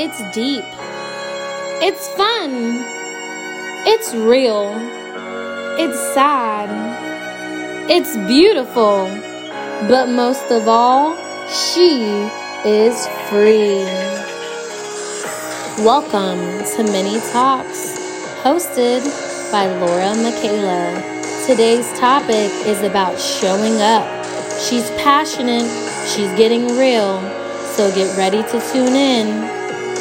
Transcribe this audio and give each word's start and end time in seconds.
It's 0.00 0.20
deep. 0.32 0.62
It's 1.82 2.06
fun. 2.10 2.84
It's 3.84 4.14
real. 4.14 4.70
It's 5.76 5.98
sad. 6.14 6.70
It's 7.90 8.16
beautiful. 8.28 9.08
But 9.88 10.08
most 10.08 10.52
of 10.52 10.68
all, 10.68 11.16
she 11.48 12.04
is 12.64 13.08
free. 13.28 13.82
Welcome 15.84 16.38
to 16.76 16.84
Mini 16.92 17.18
Talks, 17.32 17.98
hosted 18.44 19.02
by 19.50 19.66
Laura 19.66 20.14
Michaela. 20.14 20.94
Today's 21.44 21.92
topic 21.98 22.52
is 22.68 22.84
about 22.84 23.18
showing 23.18 23.82
up. 23.82 24.06
She's 24.60 24.88
passionate, 24.92 25.66
she's 26.06 26.30
getting 26.38 26.68
real, 26.78 27.20
so 27.74 27.92
get 27.96 28.16
ready 28.16 28.44
to 28.44 28.60
tune 28.72 28.94
in. 28.94 29.57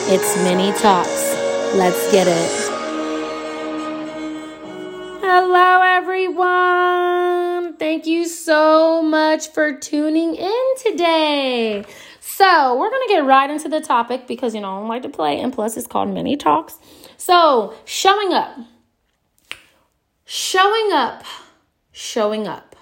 It's 0.09 0.37
Mini 0.37 0.71
Talks. 0.71 1.35
Let's 1.75 2.09
get 2.13 2.27
it. 2.29 2.69
Hello, 5.19 5.81
everyone. 5.81 7.75
Thank 7.75 8.05
you 8.05 8.25
so 8.25 9.01
much 9.01 9.49
for 9.49 9.77
tuning 9.77 10.35
in 10.35 10.63
today. 10.81 11.83
So, 12.21 12.77
we're 12.79 12.89
going 12.89 13.05
to 13.05 13.13
get 13.15 13.25
right 13.25 13.49
into 13.49 13.67
the 13.67 13.81
topic 13.81 14.27
because, 14.27 14.55
you 14.55 14.61
know, 14.61 14.81
I 14.81 14.87
like 14.87 15.01
to 15.01 15.09
play, 15.09 15.41
and 15.41 15.51
plus, 15.51 15.75
it's 15.75 15.87
called 15.87 16.07
Mini 16.07 16.37
Talks. 16.37 16.79
So, 17.17 17.73
showing 17.83 18.31
up. 18.31 18.57
Showing 20.23 20.93
up. 20.93 21.25
Showing 21.91 22.47
up. 22.47 22.77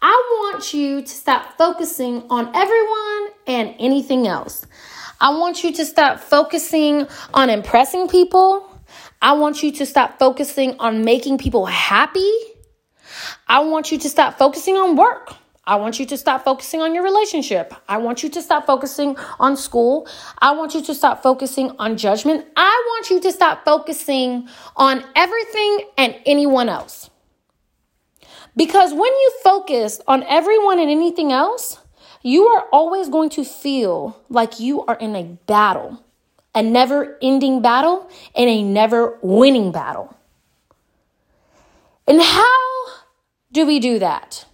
I 0.00 0.14
want 0.30 0.72
you 0.72 1.02
to 1.02 1.08
stop 1.08 1.58
focusing 1.58 2.24
on 2.30 2.50
everyone 2.56 3.32
and 3.46 3.74
anything 3.78 4.26
else. 4.26 4.66
I 5.20 5.30
want 5.30 5.64
you 5.64 5.72
to 5.72 5.84
stop 5.84 6.20
focusing 6.20 7.06
on 7.32 7.50
impressing 7.50 8.08
people. 8.08 8.70
I 9.22 9.32
want 9.32 9.62
you 9.62 9.72
to 9.72 9.86
stop 9.86 10.18
focusing 10.18 10.76
on 10.78 11.04
making 11.04 11.38
people 11.38 11.66
happy. 11.66 12.30
I 13.48 13.60
want 13.60 13.92
you 13.92 13.98
to 13.98 14.08
stop 14.08 14.38
focusing 14.38 14.76
on 14.76 14.96
work. 14.96 15.34
I 15.66 15.76
want 15.76 15.98
you 15.98 16.04
to 16.06 16.18
stop 16.18 16.44
focusing 16.44 16.82
on 16.82 16.94
your 16.94 17.02
relationship. 17.04 17.72
I 17.88 17.96
want 17.96 18.22
you 18.22 18.28
to 18.30 18.42
stop 18.42 18.66
focusing 18.66 19.16
on 19.40 19.56
school. 19.56 20.06
I 20.38 20.52
want 20.52 20.74
you 20.74 20.82
to 20.82 20.94
stop 20.94 21.22
focusing 21.22 21.70
on 21.78 21.96
judgment. 21.96 22.44
I 22.54 22.82
want 22.86 23.10
you 23.10 23.20
to 23.20 23.32
stop 23.32 23.64
focusing 23.64 24.46
on 24.76 25.02
everything 25.16 25.88
and 25.96 26.16
anyone 26.26 26.68
else. 26.68 27.08
Because 28.56 28.92
when 28.92 29.00
you 29.00 29.32
focus 29.42 30.00
on 30.06 30.22
everyone 30.24 30.78
and 30.78 30.90
anything 30.90 31.32
else, 31.32 31.78
you 32.24 32.46
are 32.46 32.64
always 32.72 33.10
going 33.10 33.28
to 33.28 33.44
feel 33.44 34.18
like 34.30 34.58
you 34.58 34.82
are 34.86 34.96
in 34.96 35.14
a 35.14 35.24
battle, 35.46 36.02
a 36.54 36.62
never 36.62 37.18
ending 37.20 37.60
battle, 37.60 38.08
and 38.34 38.48
a 38.48 38.62
never 38.62 39.18
winning 39.20 39.70
battle. 39.70 40.16
And 42.08 42.20
how 42.20 42.86
do 43.52 43.66
we 43.66 43.78
do 43.78 43.98
that? 43.98 44.46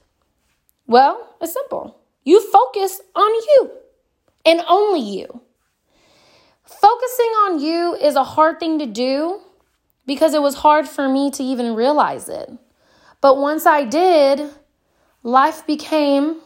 Well, 0.88 1.36
it's 1.40 1.52
simple. 1.52 1.96
You 2.24 2.40
focus 2.50 3.00
on 3.14 3.30
you 3.30 3.70
and 4.44 4.62
only 4.68 5.00
you. 5.00 5.40
Focusing 6.64 7.32
on 7.44 7.60
you 7.60 7.94
is 7.94 8.16
a 8.16 8.24
hard 8.24 8.58
thing 8.58 8.80
to 8.80 8.86
do 8.86 9.40
because 10.06 10.34
it 10.34 10.42
was 10.42 10.56
hard 10.56 10.88
for 10.88 11.08
me 11.08 11.30
to 11.30 11.42
even 11.44 11.76
realize 11.76 12.28
it. 12.28 12.50
But 13.20 13.38
once 13.38 13.64
I 13.64 13.84
did, 13.84 14.50
life 15.22 15.64
became 15.68 16.40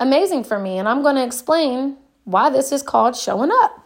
amazing 0.00 0.44
for 0.44 0.58
me. 0.58 0.78
And 0.78 0.88
I'm 0.88 1.02
going 1.02 1.16
to 1.16 1.24
explain 1.24 1.96
why 2.24 2.50
this 2.50 2.72
is 2.72 2.82
called 2.82 3.16
showing 3.16 3.50
up. 3.62 3.76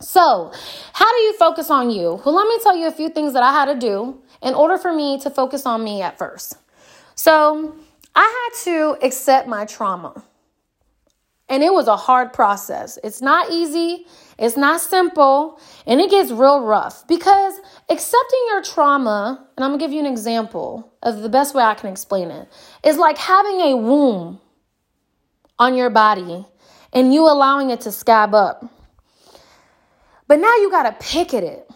So, 0.00 0.50
how 0.94 1.12
do 1.12 1.18
you 1.18 1.36
focus 1.36 1.70
on 1.70 1.90
you? 1.90 2.20
Well, 2.24 2.34
let 2.34 2.48
me 2.48 2.58
tell 2.62 2.74
you 2.74 2.86
a 2.86 2.92
few 2.92 3.10
things 3.10 3.34
that 3.34 3.42
I 3.42 3.52
had 3.52 3.66
to 3.66 3.78
do 3.78 4.18
in 4.42 4.54
order 4.54 4.78
for 4.78 4.92
me 4.94 5.20
to 5.20 5.28
focus 5.28 5.66
on 5.66 5.84
me 5.84 6.00
at 6.00 6.16
first. 6.16 6.56
So, 7.14 7.76
I 8.14 8.22
had 8.22 8.64
to 8.64 8.96
accept 9.02 9.46
my 9.46 9.66
trauma. 9.66 10.24
And 11.50 11.62
it 11.62 11.72
was 11.74 11.86
a 11.86 11.96
hard 11.96 12.32
process. 12.32 12.98
It's 13.02 13.20
not 13.20 13.50
easy, 13.50 14.06
it's 14.38 14.56
not 14.56 14.80
simple, 14.80 15.60
and 15.84 16.00
it 16.00 16.08
gets 16.08 16.30
real 16.30 16.60
rough 16.60 17.06
because 17.08 17.60
accepting 17.88 18.40
your 18.50 18.62
trauma, 18.62 19.46
and 19.56 19.64
I'm 19.64 19.72
gonna 19.72 19.80
give 19.80 19.92
you 19.92 19.98
an 19.98 20.06
example 20.06 20.92
of 21.02 21.22
the 21.22 21.28
best 21.28 21.54
way 21.54 21.64
I 21.64 21.74
can 21.74 21.90
explain 21.90 22.30
it, 22.30 22.48
is 22.84 22.96
like 22.96 23.18
having 23.18 23.60
a 23.60 23.76
wound 23.76 24.38
on 25.60 25.76
your 25.76 25.90
body 25.90 26.44
and 26.92 27.14
you 27.14 27.22
allowing 27.30 27.70
it 27.70 27.82
to 27.82 27.92
scab 27.92 28.34
up. 28.34 28.64
But 30.26 30.40
now 30.40 30.56
you 30.56 30.70
gotta 30.70 30.96
pick 30.98 31.32
at 31.34 31.44
it. 31.44 31.70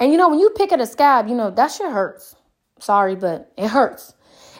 And 0.00 0.10
you 0.10 0.18
know, 0.18 0.28
when 0.30 0.40
you 0.40 0.50
pick 0.50 0.72
at 0.72 0.80
a 0.80 0.86
scab, 0.86 1.28
you 1.28 1.36
know, 1.36 1.52
that 1.52 1.70
shit 1.70 1.92
hurts. 1.92 2.34
Sorry, 2.80 3.14
but 3.14 3.52
it 3.56 3.68
hurts 3.68 4.14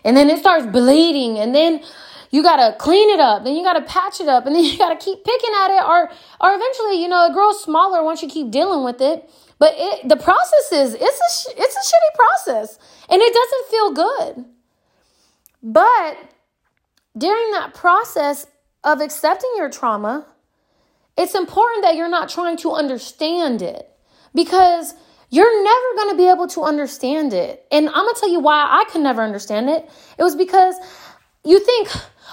and 0.04 0.16
then 0.16 0.30
it 0.30 0.38
starts 0.38 0.66
bleeding 0.66 1.38
and 1.38 1.54
then 1.54 1.82
you 2.30 2.42
gotta 2.42 2.76
clean 2.78 3.10
it 3.10 3.20
up 3.20 3.44
then 3.44 3.54
you 3.54 3.62
gotta 3.62 3.82
patch 3.82 4.20
it 4.20 4.28
up 4.28 4.46
and 4.46 4.54
then 4.54 4.64
you 4.70 4.78
gotta 4.78 4.96
keep 4.96 5.24
picking 5.24 5.50
at 5.62 5.70
it 5.70 5.82
or 5.82 6.10
or 6.40 6.54
eventually 6.54 7.00
you 7.00 7.08
know 7.08 7.26
it 7.26 7.32
grows 7.32 7.62
smaller 7.62 8.02
once 8.02 8.22
you 8.22 8.28
keep 8.28 8.50
dealing 8.50 8.84
with 8.84 9.00
it 9.00 9.28
but 9.58 9.74
it 9.76 10.08
the 10.08 10.16
process 10.16 10.72
is 10.72 10.94
it's 10.94 11.02
a 11.02 11.62
it's 11.62 11.76
a 11.76 11.94
shitty 11.94 12.14
process 12.14 12.78
and 13.08 13.20
it 13.20 13.34
doesn't 13.34 13.70
feel 13.70 13.92
good 13.92 14.44
but 15.62 16.16
during 17.16 17.50
that 17.52 17.74
process 17.74 18.46
of 18.84 19.00
accepting 19.00 19.50
your 19.56 19.70
trauma 19.70 20.26
it's 21.20 21.34
important 21.34 21.82
that 21.82 21.96
you're 21.96 22.08
not 22.08 22.30
trying 22.30 22.56
to 22.58 22.72
understand 22.72 23.60
it 23.60 23.90
because 24.34 24.94
you're 25.28 25.64
never 25.64 25.96
going 25.96 26.10
to 26.10 26.16
be 26.16 26.28
able 26.28 26.48
to 26.48 26.62
understand 26.62 27.34
it. 27.34 27.66
And 27.70 27.88
I'm 27.88 27.94
going 27.94 28.14
to 28.14 28.20
tell 28.20 28.30
you 28.30 28.40
why 28.40 28.66
I 28.68 28.84
could 28.90 29.02
never 29.02 29.22
understand 29.22 29.68
it. 29.68 29.88
It 30.18 30.22
was 30.22 30.34
because 30.34 30.76
you 31.44 31.60
think, 31.60 31.88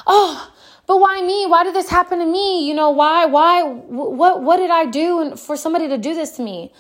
oh, 0.08 0.54
but 0.88 1.02
why 1.02 1.22
me? 1.22 1.46
Why 1.48 1.66
did 1.66 1.76
this 1.76 1.90
happen 1.90 2.20
to 2.20 2.26
me? 2.26 2.66
You 2.66 2.74
know, 2.74 2.92
why, 2.92 3.26
why, 3.26 3.64
what, 3.64 4.42
what 4.42 4.56
did 4.56 4.72
I 4.72 4.86
do 4.86 5.36
for 5.36 5.58
somebody 5.58 5.90
to 5.90 5.98
do 5.98 6.14
this 6.14 6.32
to 6.38 6.42
me? 6.42 6.72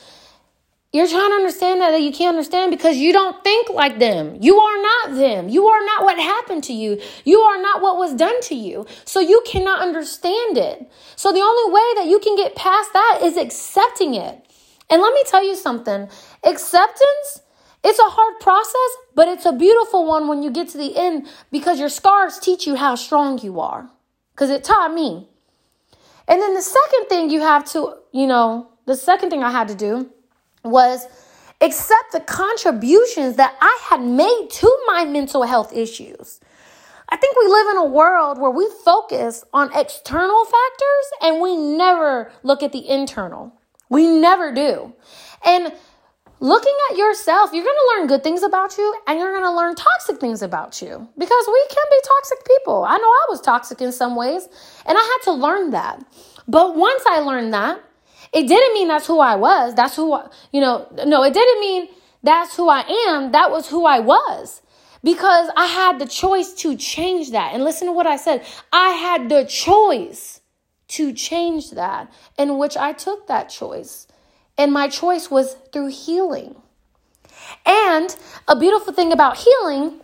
You're 0.98 1.08
trying 1.08 1.30
to 1.30 1.36
understand 1.36 1.80
that, 1.82 1.92
that 1.92 2.02
you 2.02 2.12
can't 2.12 2.36
understand 2.36 2.72
because 2.72 2.98
you 2.98 3.14
don't 3.14 3.44
think 3.44 3.70
like 3.70 4.00
them. 4.00 4.36
You 4.42 4.58
are 4.58 4.82
not 4.82 5.16
them. 5.16 5.48
You 5.48 5.68
are 5.68 5.86
not 5.86 6.04
what 6.04 6.18
happened 6.18 6.64
to 6.64 6.74
you. 6.74 7.00
You 7.24 7.40
are 7.42 7.62
not 7.62 7.84
what 7.84 7.98
was 7.98 8.16
done 8.16 8.42
to 8.42 8.56
you. 8.56 8.88
So 9.06 9.20
you 9.20 9.44
cannot 9.46 9.80
understand 9.80 10.58
it. 10.58 10.92
So 11.16 11.32
the 11.32 11.40
only 11.40 11.72
way 11.72 11.94
that 11.98 12.08
you 12.08 12.18
can 12.18 12.36
get 12.36 12.56
past 12.56 12.94
that 12.94 13.20
is 13.22 13.38
accepting 13.38 14.16
it. 14.16 14.44
And 14.90 15.00
let 15.00 15.14
me 15.14 15.22
tell 15.28 15.46
you 15.46 15.56
something 15.56 16.10
acceptance, 16.44 17.42
it's 17.84 18.00
a 18.00 18.04
hard 18.04 18.40
process, 18.40 18.98
but 19.14 19.28
it's 19.28 19.46
a 19.46 19.54
beautiful 19.54 20.04
one 20.04 20.28
when 20.28 20.42
you 20.42 20.50
get 20.50 20.68
to 20.70 20.80
the 20.80 20.98
end 20.98 21.28
because 21.52 21.80
your 21.80 21.90
scars 21.90 22.40
teach 22.40 22.66
you 22.66 22.76
how 22.76 22.96
strong 22.96 23.38
you 23.38 23.60
are. 23.60 23.88
Because 24.34 24.50
it 24.50 24.64
taught 24.64 24.96
me. 24.96 25.28
And 26.28 26.42
then 26.42 26.56
the 26.56 26.64
second 26.64 27.08
thing 27.08 27.30
you 27.30 27.42
have 27.42 27.66
to, 27.74 27.98
you 28.12 28.26
know, 28.26 28.72
the 28.88 28.96
second 28.96 29.30
thing 29.30 29.44
I 29.44 29.52
had 29.52 29.68
to 29.68 29.76
do 29.76 30.12
was 30.64 31.08
accept 31.62 32.12
the 32.12 32.20
contributions 32.20 33.36
that 33.38 33.56
I 33.62 33.80
had 33.90 34.02
made 34.02 34.48
to 34.52 34.78
my 34.88 35.06
mental 35.06 35.44
health 35.44 35.74
issues. 35.74 36.40
I 37.10 37.16
think 37.16 37.38
we 37.38 37.48
live 37.48 37.68
in 37.72 37.78
a 37.78 37.86
world 37.86 38.38
where 38.40 38.52
we 38.52 38.70
focus 38.84 39.44
on 39.54 39.72
external 39.74 40.44
factors 40.46 41.06
and 41.22 41.42
we 41.42 41.56
never 41.56 42.32
look 42.44 42.62
at 42.62 42.74
the 42.74 42.88
internal. 42.88 43.54
We 43.90 44.08
never 44.08 44.54
do. 44.54 44.94
And 45.46 45.72
looking 46.42 46.76
at 46.92 46.98
yourself, 46.98 47.52
you're 47.54 47.64
going 47.64 47.76
to 47.76 47.98
learn 47.98 48.08
good 48.08 48.24
things 48.24 48.44
about 48.44 48.78
you 48.78 48.96
and 49.08 49.18
you're 49.18 49.32
going 49.32 49.46
to 49.46 49.56
learn 49.56 49.76
toxic 49.76 50.20
things 50.20 50.42
about 50.42 50.82
you 50.82 51.08
because 51.18 51.46
we 51.48 51.66
can 51.70 51.86
be 51.90 51.98
toxic 52.04 52.46
people. 52.46 52.84
I 52.84 52.98
know 52.98 53.08
I 53.08 53.26
was 53.30 53.42
toxic 53.42 53.82
in 53.82 53.94
some 53.94 54.16
ways 54.16 54.48
and 54.86 54.98
I 54.98 55.02
had 55.02 55.32
to 55.32 55.32
learn 55.32 55.72
that. 55.72 56.04
But 56.46 56.76
once 56.76 57.04
I 57.08 57.20
learned 57.20 57.54
that, 57.54 57.82
it 58.34 58.48
didn't 58.48 58.74
mean 58.74 58.88
that's 58.88 59.08
who 59.08 59.20
I 59.20 59.36
was. 59.36 59.76
That's 59.76 59.96
who, 59.96 60.14
I, 60.14 60.28
you 60.52 60.62
know, 60.62 60.88
no, 61.06 61.24
it 61.24 61.34
didn't 61.34 61.60
mean 61.60 61.88
that's 62.24 62.56
who 62.56 62.70
I 62.70 62.82
am. 63.10 63.32
That 63.32 63.52
was 63.52 63.70
who 63.70 63.86
I 63.86 64.00
was 64.00 64.62
because 65.04 65.50
I 65.56 65.66
had 65.66 66.00
the 66.00 66.06
choice 66.06 66.54
to 66.56 66.76
change 66.76 67.32
that. 67.32 67.54
And 67.54 67.64
listen 67.64 67.88
to 67.88 67.94
what 67.94 68.08
I 68.08 68.18
said 68.18 68.46
I 68.72 68.90
had 68.90 69.30
the 69.30 69.46
choice 69.46 70.42
to 70.90 71.14
change 71.14 71.72
that, 71.72 72.12
in 72.38 72.58
which 72.58 72.78
I 72.78 72.94
took 72.94 73.28
that 73.28 73.50
choice. 73.50 74.08
And 74.58 74.72
my 74.72 74.88
choice 74.88 75.30
was 75.30 75.56
through 75.72 75.88
healing. 75.88 76.56
And 77.66 78.16
a 78.48 78.56
beautiful 78.56 78.94
thing 78.94 79.12
about 79.12 79.38
healing, 79.38 80.02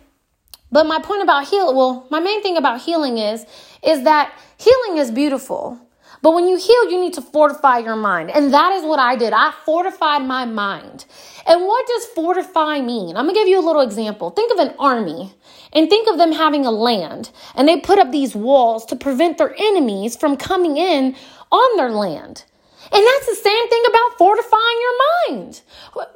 but 0.70 0.86
my 0.86 1.00
point 1.00 1.22
about 1.22 1.48
heal, 1.48 1.74
well, 1.74 2.06
my 2.10 2.20
main 2.20 2.42
thing 2.42 2.56
about 2.56 2.82
healing 2.82 3.18
is, 3.18 3.46
is 3.82 4.04
that 4.04 4.32
healing 4.58 4.98
is 4.98 5.10
beautiful. 5.10 5.78
But 6.24 6.32
when 6.32 6.48
you 6.48 6.56
heal, 6.56 6.90
you 6.90 6.98
need 6.98 7.12
to 7.14 7.20
fortify 7.20 7.80
your 7.80 7.96
mind. 7.96 8.30
And 8.30 8.54
that 8.54 8.72
is 8.72 8.82
what 8.82 8.98
I 8.98 9.14
did. 9.14 9.34
I 9.34 9.52
fortified 9.66 10.22
my 10.22 10.46
mind. 10.46 11.04
And 11.46 11.66
what 11.66 11.86
does 11.86 12.06
fortify 12.06 12.80
mean? 12.80 13.14
I'm 13.14 13.28
to 13.28 13.34
give 13.34 13.46
you 13.46 13.60
a 13.60 13.66
little 13.66 13.82
example. 13.82 14.30
Think 14.30 14.50
of 14.50 14.58
an 14.58 14.74
army 14.78 15.34
and 15.74 15.90
think 15.90 16.08
of 16.08 16.16
them 16.16 16.32
having 16.32 16.64
a 16.64 16.70
land 16.70 17.30
and 17.54 17.68
they 17.68 17.78
put 17.78 17.98
up 17.98 18.10
these 18.10 18.34
walls 18.34 18.86
to 18.86 18.96
prevent 18.96 19.36
their 19.36 19.54
enemies 19.58 20.16
from 20.16 20.38
coming 20.38 20.78
in 20.78 21.14
on 21.52 21.76
their 21.76 21.90
land. 21.90 22.44
And 22.90 23.04
that's 23.04 23.26
the 23.26 23.34
same 23.34 23.68
thing 23.68 23.82
about 23.86 24.16
fortifying 24.16 24.80
your 24.80 25.36
mind. 25.36 25.60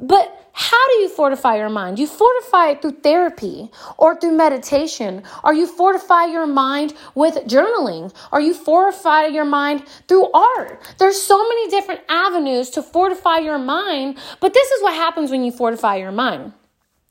But 0.01 0.48
how 0.61 0.89
do 0.89 0.95
you 0.95 1.09
fortify 1.09 1.57
your 1.57 1.69
mind? 1.69 2.01
You 2.01 2.09
fortify 2.09 2.71
it 2.71 2.83
through 2.83 2.99
therapy 3.03 3.71
or 3.97 4.19
through 4.19 4.33
meditation, 4.33 5.23
or 5.45 5.55
you 5.55 5.69
fortify 5.69 6.25
your 6.25 6.49
mind 6.49 6.95
with 7.15 7.37
journaling, 7.47 8.13
or 8.33 8.41
you 8.41 8.55
fortify 8.55 9.27
your 9.27 9.45
mind 9.45 9.87
through 10.09 10.29
art. 10.33 10.83
There's 10.99 11.23
so 11.23 11.41
many 11.49 11.71
different 11.71 12.01
avenues 12.09 12.71
to 12.71 12.83
fortify 12.83 13.39
your 13.39 13.61
mind, 13.61 14.19
but 14.41 14.53
this 14.53 14.69
is 14.69 14.83
what 14.83 14.95
happens 14.95 15.31
when 15.31 15.45
you 15.45 15.53
fortify 15.53 15.95
your 15.95 16.11
mind. 16.11 16.53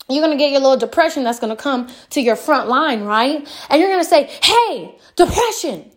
You're 0.10 0.26
going 0.26 0.38
to 0.38 0.44
get 0.44 0.52
your 0.52 0.60
little 0.60 0.76
depression 0.76 1.24
that's 1.24 1.40
going 1.40 1.56
to 1.56 1.64
come 1.64 1.88
to 2.10 2.20
your 2.20 2.36
front 2.36 2.68
line, 2.68 3.06
right? 3.06 3.48
And 3.70 3.80
you're 3.80 3.90
going 3.90 4.04
to 4.04 4.10
say, 4.10 4.30
Hey, 4.44 5.00
depression, 5.16 5.90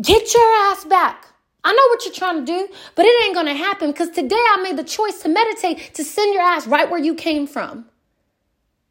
get 0.00 0.32
your 0.32 0.70
ass 0.70 0.84
back. 0.84 1.26
I 1.64 1.72
know 1.72 1.88
what 1.88 2.04
you're 2.04 2.14
trying 2.14 2.44
to 2.44 2.52
do, 2.52 2.68
but 2.96 3.06
it 3.06 3.24
ain't 3.24 3.46
to 3.46 3.54
happen 3.54 3.92
because 3.92 4.10
today 4.10 4.34
I 4.34 4.60
made 4.62 4.76
the 4.76 4.84
choice 4.84 5.22
to 5.22 5.28
meditate 5.28 5.94
to 5.94 6.04
send 6.04 6.34
your 6.34 6.42
ass 6.42 6.66
right 6.66 6.90
where 6.90 7.00
you 7.00 7.14
came 7.14 7.46
from. 7.46 7.86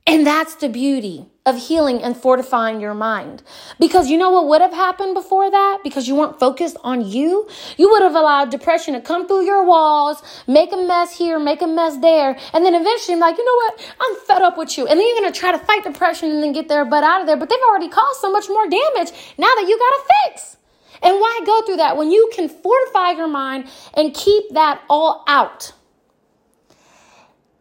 And 0.07 0.25
that's 0.25 0.56
the 0.56 0.68
beauty 0.68 1.27
of 1.45 1.57
healing 1.57 2.01
and 2.01 2.18
fortifying 2.18 2.81
your 2.81 2.94
mind. 2.94 3.44
Because 3.79 4.09
you 4.09 4.18
know 4.18 4.31
what 4.31 4.47
would 4.47 4.62
have 4.62 4.73
happened 4.73 5.13
before 5.13 5.50
that? 5.50 5.79
Because 5.83 6.07
you 6.07 6.15
weren't 6.15 6.39
focused 6.39 6.77
on 6.83 7.07
you, 7.07 7.47
you 7.77 7.89
would 7.89 8.01
have 8.01 8.15
allowed 8.15 8.50
depression 8.50 8.94
to 8.94 9.01
come 9.01 9.27
through 9.27 9.45
your 9.45 9.63
walls, 9.63 10.23
make 10.47 10.71
a 10.73 10.77
mess 10.77 11.15
here, 11.15 11.39
make 11.39 11.62
a 11.62 11.68
mess 11.68 11.97
there, 11.97 12.38
and 12.53 12.65
then 12.65 12.73
eventually 12.73 13.13
I'm 13.13 13.19
like, 13.19 13.38
you 13.38 13.45
know 13.45 13.56
what? 13.56 13.95
I'm 14.00 14.15
fed 14.27 14.41
up 14.41 14.57
with 14.57 14.77
you. 14.77 14.88
And 14.88 15.00
then 15.00 15.07
you're 15.07 15.19
gonna 15.19 15.31
try 15.31 15.51
to 15.51 15.59
fight 15.59 15.83
depression 15.83 16.31
and 16.31 16.41
then 16.41 16.51
get 16.51 16.68
their 16.68 16.83
butt 16.83 17.03
out 17.03 17.21
of 17.21 17.27
there. 17.27 17.38
But 17.38 17.50
they've 17.50 17.59
already 17.69 17.89
caused 17.89 18.19
so 18.21 18.31
much 18.31 18.50
more 18.50 18.68
damage 18.68 19.12
now 19.38 19.53
that 19.56 19.65
you 19.68 19.77
gotta 19.77 20.03
fix. 20.25 20.57
And 21.03 21.15
why 21.19 21.39
go 21.45 21.63
through 21.63 21.77
that 21.77 21.98
when 21.98 22.12
you 22.12 22.30
can 22.33 22.48
fortify 22.48 23.12
your 23.12 23.27
mind 23.27 23.68
and 23.95 24.13
keep 24.13 24.51
that 24.53 24.81
all 24.89 25.24
out? 25.27 25.74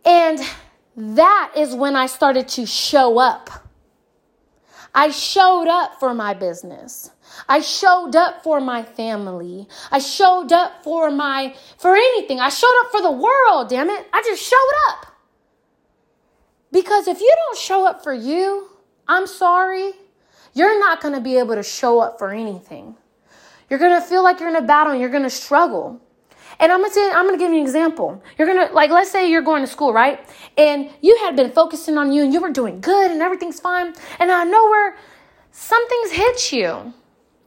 And 0.04 0.38
that 0.96 1.52
is 1.56 1.74
when 1.74 1.96
I 1.96 2.06
started 2.06 2.48
to 2.48 2.66
show 2.66 3.18
up. 3.18 3.50
I 4.94 5.10
showed 5.10 5.68
up 5.68 6.00
for 6.00 6.12
my 6.14 6.34
business. 6.34 7.10
I 7.48 7.60
showed 7.60 8.16
up 8.16 8.42
for 8.42 8.60
my 8.60 8.82
family. 8.82 9.68
I 9.90 10.00
showed 10.00 10.52
up 10.52 10.82
for 10.82 11.10
my 11.10 11.54
for 11.78 11.94
anything. 11.94 12.40
I 12.40 12.48
showed 12.48 12.74
up 12.84 12.90
for 12.90 13.00
the 13.00 13.12
world, 13.12 13.68
damn 13.68 13.88
it. 13.88 14.06
I 14.12 14.22
just 14.22 14.42
showed 14.42 14.72
up. 14.90 15.06
Because 16.72 17.08
if 17.08 17.20
you 17.20 17.32
don't 17.34 17.58
show 17.58 17.86
up 17.86 18.02
for 18.02 18.12
you, 18.12 18.68
I'm 19.08 19.26
sorry, 19.26 19.92
you're 20.54 20.78
not 20.78 21.00
going 21.00 21.14
to 21.14 21.20
be 21.20 21.36
able 21.38 21.54
to 21.54 21.62
show 21.62 22.00
up 22.00 22.18
for 22.18 22.30
anything. 22.30 22.96
You're 23.70 23.78
to 23.78 24.00
feel 24.00 24.24
like 24.24 24.40
you're 24.40 24.48
in 24.48 24.56
a 24.56 24.62
battle 24.62 24.92
and 24.92 25.00
you're 25.00 25.10
to 25.22 25.30
struggle. 25.30 26.00
And 26.58 26.70
I'm 26.70 26.80
gonna 26.82 26.92
say, 26.92 27.10
I'm 27.10 27.24
gonna 27.24 27.38
give 27.38 27.50
you 27.50 27.56
an 27.58 27.62
example. 27.62 28.22
You're 28.36 28.46
gonna 28.46 28.70
like, 28.72 28.90
let's 28.90 29.10
say 29.10 29.30
you're 29.30 29.40
going 29.40 29.62
to 29.62 29.66
school, 29.66 29.94
right? 29.94 30.20
And 30.58 30.90
you 31.00 31.16
had 31.18 31.34
been 31.36 31.50
focusing 31.52 31.96
on 31.96 32.12
you, 32.12 32.22
and 32.22 32.34
you 32.34 32.40
were 32.40 32.50
doing 32.50 32.80
good, 32.82 33.10
and 33.10 33.22
everything's 33.22 33.60
fine. 33.60 33.94
And 34.18 34.30
I 34.30 34.44
know 34.44 34.64
where 34.64 34.98
something's 35.52 36.10
hit 36.10 36.52
you, 36.52 36.92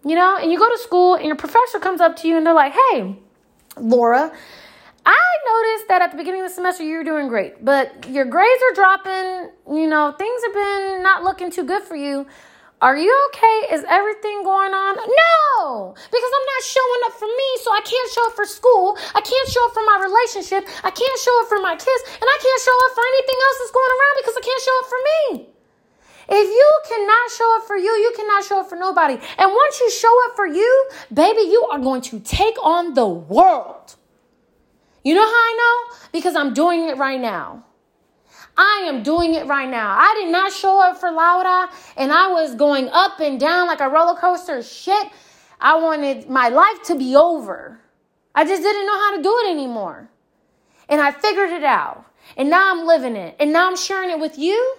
you 0.03 0.15
know. 0.15 0.37
And 0.37 0.51
you 0.51 0.57
go 0.57 0.67
to 0.67 0.79
school, 0.79 1.13
and 1.15 1.25
your 1.25 1.35
professor 1.35 1.77
comes 1.79 2.01
up 2.01 2.15
to 2.17 2.27
you, 2.27 2.37
and 2.37 2.45
they're 2.45 2.55
like, 2.55 2.73
"Hey, 2.73 3.15
Laura, 3.77 4.31
I 5.05 5.27
noticed 5.45 5.89
that 5.89 6.01
at 6.01 6.11
the 6.11 6.17
beginning 6.17 6.41
of 6.41 6.47
the 6.47 6.53
semester 6.55 6.83
you 6.83 6.97
were 6.97 7.03
doing 7.03 7.27
great, 7.27 7.63
but 7.63 8.09
your 8.09 8.25
grades 8.25 8.63
are 8.71 8.73
dropping. 8.73 9.51
You 9.69 9.87
know, 9.87 10.15
things 10.17 10.41
have 10.45 10.53
been 10.53 11.03
not 11.03 11.23
looking 11.23 11.51
too 11.51 11.65
good 11.65 11.83
for 11.83 11.95
you. 11.95 12.25
Are 12.83 12.99
you 12.99 13.15
okay? 13.31 13.79
Is 13.79 13.87
everything 13.87 14.43
going 14.43 14.75
on? 14.75 14.93
No, 14.99 15.95
because 15.95 16.31
I'm 16.35 16.47
not 16.51 16.63
showing 16.67 17.01
up 17.07 17.15
for 17.15 17.31
me, 17.31 17.49
so 17.63 17.71
I 17.71 17.79
can't 17.79 18.11
show 18.11 18.27
up 18.27 18.35
for 18.35 18.43
school. 18.43 18.99
I 19.15 19.23
can't 19.23 19.47
show 19.47 19.63
up 19.63 19.73
for 19.73 19.87
my 19.87 20.03
relationship. 20.03 20.67
I 20.83 20.91
can't 20.91 21.19
show 21.23 21.31
up 21.39 21.47
for 21.47 21.63
my 21.63 21.79
kids, 21.79 22.03
and 22.11 22.27
I 22.27 22.37
can't 22.43 22.59
show 22.59 22.75
up 22.83 22.91
for 22.91 23.03
anything 23.07 23.39
else 23.39 23.57
that's 23.63 23.71
going 23.71 23.87
around 23.87 24.15
because 24.19 24.35
I 24.35 24.43
can't 24.43 24.63
show 24.67 24.75
up 24.83 24.87
for 24.91 25.01
me. 25.07 25.23
If 26.27 26.47
you 26.51 26.69
cannot 26.91 27.25
show 27.31 27.49
up 27.55 27.63
for 27.71 27.77
you, 27.79 27.91
you 28.03 28.11
cannot 28.19 28.43
show 28.43 28.59
up 28.59 28.67
for 28.67 28.75
nobody. 28.75 29.15
And 29.15 29.47
once 29.47 29.79
you 29.79 29.89
show 29.89 30.13
up 30.27 30.35
for 30.35 30.47
you, 30.47 30.89
baby, 31.07 31.47
you 31.47 31.63
are 31.71 31.79
going 31.79 32.01
to 32.11 32.19
take 32.19 32.59
on 32.61 32.95
the 32.95 33.07
world. 33.07 33.95
You 35.07 35.15
know 35.15 35.23
how 35.23 35.31
I 35.31 35.55
know? 35.55 35.95
Because 36.11 36.35
I'm 36.35 36.53
doing 36.53 36.89
it 36.89 36.97
right 36.97 37.19
now. 37.19 37.63
I 38.57 38.85
am 38.87 39.03
doing 39.03 39.33
it 39.33 39.47
right 39.47 39.69
now. 39.69 39.95
I 39.97 40.13
did 40.21 40.31
not 40.31 40.51
show 40.51 40.79
up 40.81 40.99
for 40.99 41.11
Laura 41.11 41.69
and 41.97 42.11
I 42.11 42.27
was 42.27 42.55
going 42.55 42.89
up 42.89 43.19
and 43.19 43.39
down 43.39 43.67
like 43.67 43.79
a 43.79 43.89
roller 43.89 44.19
coaster. 44.19 44.61
Shit. 44.61 45.09
I 45.59 45.77
wanted 45.79 46.29
my 46.29 46.49
life 46.49 46.83
to 46.83 46.95
be 46.95 47.15
over. 47.15 47.79
I 48.35 48.45
just 48.45 48.61
didn't 48.61 48.85
know 48.85 48.99
how 48.99 49.15
to 49.15 49.23
do 49.23 49.39
it 49.45 49.51
anymore. 49.51 50.09
And 50.89 51.01
I 51.01 51.11
figured 51.11 51.51
it 51.51 51.63
out. 51.63 52.05
And 52.37 52.49
now 52.49 52.71
I'm 52.71 52.85
living 52.85 53.15
it. 53.15 53.35
And 53.39 53.53
now 53.53 53.67
I'm 53.67 53.77
sharing 53.77 54.09
it 54.09 54.19
with 54.19 54.37
you. 54.37 54.75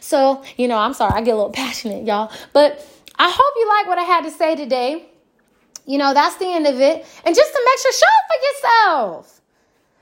So, 0.00 0.42
you 0.56 0.68
know, 0.68 0.78
I'm 0.78 0.94
sorry, 0.94 1.12
I 1.14 1.22
get 1.22 1.34
a 1.34 1.36
little 1.36 1.52
passionate, 1.64 2.06
y'all. 2.06 2.32
But 2.52 2.84
I 3.16 3.30
hope 3.30 3.54
you 3.56 3.68
like 3.68 3.86
what 3.86 3.98
I 3.98 4.02
had 4.02 4.24
to 4.24 4.30
say 4.30 4.56
today. 4.56 5.06
You 5.86 5.98
know, 5.98 6.12
that's 6.12 6.36
the 6.36 6.46
end 6.46 6.66
of 6.66 6.80
it. 6.80 7.06
And 7.24 7.34
just 7.34 7.52
to 7.52 7.62
make 7.64 7.78
sure, 7.78 7.92
show 7.92 8.06
up 8.06 8.24
for 8.28 8.38
yourself. 8.46 9.37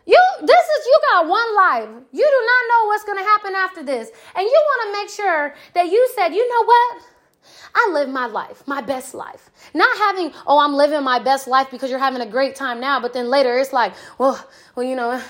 You 0.06 0.20
this 0.41 0.67
is 0.76 0.87
you 0.87 0.99
got 1.12 1.26
one 1.29 1.56
life. 1.56 1.88
You 2.12 2.25
do 2.25 2.41
not 2.50 2.62
know 2.70 2.87
what's 2.87 3.05
going 3.05 3.19
to 3.19 3.25
happen 3.25 3.55
after 3.55 3.82
this. 3.82 4.11
And 4.35 4.44
you 4.44 4.64
want 4.69 4.81
to 4.87 5.00
make 5.00 5.11
sure 5.11 5.55
that 5.75 5.87
you 5.87 6.08
said, 6.14 6.29
"You 6.29 6.49
know 6.49 6.64
what? 6.64 7.03
I 7.76 7.91
live 7.93 8.08
my 8.08 8.26
life, 8.26 8.67
my 8.67 8.81
best 8.81 9.14
life. 9.14 9.50
Not 9.75 9.97
having, 9.99 10.32
oh, 10.47 10.58
I'm 10.58 10.73
living 10.73 11.03
my 11.03 11.19
best 11.19 11.47
life 11.47 11.70
because 11.70 11.91
you're 11.91 11.99
having 11.99 12.23
a 12.23 12.26
great 12.26 12.56
time 12.56 12.81
now, 12.81 13.00
but 13.00 13.12
then 13.12 13.29
later 13.29 13.58
it's 13.58 13.73
like, 13.73 13.93
well, 14.19 14.43
well, 14.75 14.87
you 14.87 14.97
know, 14.97 15.20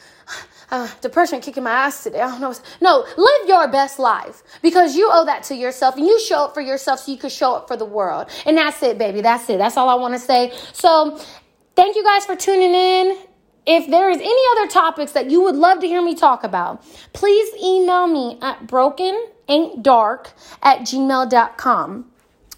uh, 0.70 0.88
depression 1.00 1.40
kicking 1.40 1.62
my 1.62 1.70
ass 1.70 2.02
today. 2.02 2.20
I 2.20 2.28
don't 2.28 2.40
know. 2.40 2.54
No, 2.80 3.06
live 3.16 3.48
your 3.48 3.68
best 3.68 4.00
life 4.00 4.42
because 4.62 4.96
you 4.96 5.08
owe 5.12 5.24
that 5.26 5.44
to 5.44 5.54
yourself 5.54 5.96
and 5.96 6.04
you 6.04 6.18
show 6.18 6.46
up 6.46 6.54
for 6.54 6.60
yourself 6.60 7.00
so 7.00 7.12
you 7.12 7.18
can 7.18 7.30
show 7.30 7.54
up 7.54 7.68
for 7.68 7.76
the 7.76 7.84
world. 7.84 8.28
And 8.46 8.58
that's 8.58 8.82
it, 8.82 8.98
baby. 8.98 9.20
That's 9.20 9.48
it. 9.48 9.58
That's 9.58 9.76
all 9.76 9.88
I 9.88 9.94
want 9.94 10.14
to 10.14 10.20
say. 10.20 10.52
So, 10.72 11.18
thank 11.76 11.94
you 11.94 12.02
guys 12.02 12.26
for 12.26 12.34
tuning 12.34 12.74
in. 12.74 13.16
If 13.66 13.90
there 13.90 14.08
is 14.10 14.18
any 14.18 14.42
other 14.52 14.68
topics 14.68 15.12
that 15.12 15.28
you 15.30 15.42
would 15.42 15.56
love 15.56 15.80
to 15.80 15.86
hear 15.86 16.00
me 16.00 16.14
talk 16.14 16.44
about, 16.44 16.84
please 17.12 17.52
email 17.62 18.06
me 18.06 18.38
at 18.40 18.66
brokenaintdark 18.66 20.28
at 20.62 20.80
gmail.com. 20.80 22.10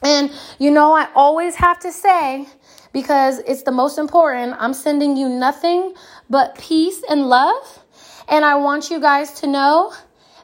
And 0.02 0.30
you 0.58 0.70
know, 0.70 0.92
I 0.92 1.08
always 1.14 1.56
have 1.56 1.78
to 1.80 1.90
say, 1.90 2.46
because 2.92 3.38
it's 3.40 3.62
the 3.62 3.72
most 3.72 3.98
important, 3.98 4.54
I'm 4.58 4.74
sending 4.74 5.16
you 5.16 5.28
nothing 5.28 5.94
but 6.28 6.58
peace 6.58 7.02
and 7.08 7.28
love. 7.28 7.80
And 8.28 8.44
I 8.44 8.56
want 8.56 8.90
you 8.90 9.00
guys 9.00 9.32
to 9.40 9.46
know 9.46 9.94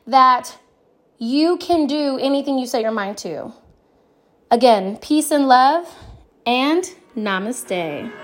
that 0.06 0.56
you 1.18 1.58
can 1.58 1.86
do 1.86 2.18
anything 2.18 2.58
you 2.58 2.66
set 2.66 2.80
your 2.80 2.90
mind 2.90 3.18
to. 3.18 3.52
Again, 4.50 4.96
peace 4.96 5.30
and 5.30 5.46
love, 5.46 5.86
and 6.46 6.84
namaste. 7.16 8.23